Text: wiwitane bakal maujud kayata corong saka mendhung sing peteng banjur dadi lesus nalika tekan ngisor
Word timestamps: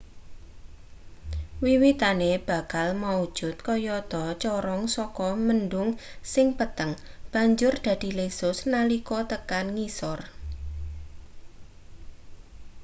wiwitane 1.63 2.29
bakal 2.49 2.87
maujud 3.03 3.55
kayata 3.67 4.23
corong 4.43 4.83
saka 4.95 5.29
mendhung 5.47 5.89
sing 6.33 6.47
peteng 6.57 6.91
banjur 7.31 7.73
dadi 7.85 8.09
lesus 8.19 8.57
nalika 8.73 9.19
tekan 9.31 9.65
ngisor 9.75 10.19